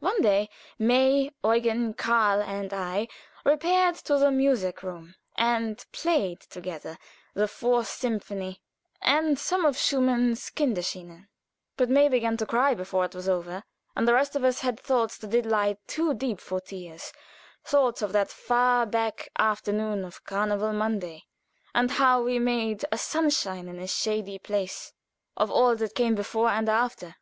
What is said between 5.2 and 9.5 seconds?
and played together the Fourth Symphonie and